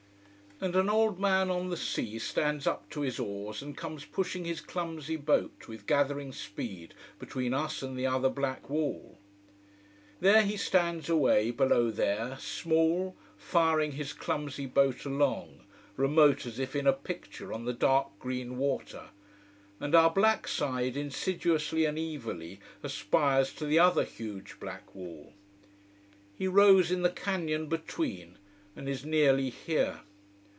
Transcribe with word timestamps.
And 0.63 0.75
an 0.75 0.91
old 0.91 1.19
man 1.19 1.49
on 1.49 1.71
the 1.71 1.75
sea 1.75 2.19
stands 2.19 2.67
up 2.67 2.87
to 2.91 3.01
his 3.01 3.17
oars 3.17 3.63
and 3.63 3.75
comes 3.75 4.05
pushing 4.05 4.45
his 4.45 4.61
clumsy 4.61 5.15
boat 5.15 5.67
with 5.67 5.87
gathering 5.87 6.31
speed 6.31 6.93
between 7.17 7.51
us 7.51 7.81
and 7.81 7.97
the 7.97 8.05
other 8.05 8.29
black 8.29 8.69
wall. 8.69 9.17
There 10.19 10.43
he 10.43 10.57
stands 10.57 11.09
away 11.09 11.49
below 11.49 11.89
there, 11.89 12.37
small, 12.39 13.15
firing 13.37 13.93
his 13.93 14.13
clumsy 14.13 14.67
boat 14.67 15.03
along, 15.03 15.63
remote 15.97 16.45
as 16.45 16.59
if 16.59 16.75
in 16.75 16.85
a 16.85 16.93
picture 16.93 17.51
on 17.51 17.65
the 17.65 17.73
dark 17.73 18.09
green 18.19 18.55
water. 18.59 19.09
And 19.79 19.95
our 19.95 20.11
black 20.11 20.47
side 20.47 20.95
insidiously 20.95 21.85
and 21.85 21.97
evilly 21.97 22.59
aspires 22.83 23.51
to 23.53 23.65
the 23.65 23.79
other 23.79 24.03
huge 24.03 24.59
black 24.59 24.93
wall. 24.93 25.33
He 26.35 26.47
rows 26.47 26.91
in 26.91 27.01
the 27.01 27.09
canyon 27.09 27.65
between, 27.67 28.37
and 28.75 28.87
is 28.87 29.03
nearly 29.03 29.49
here. 29.49 30.01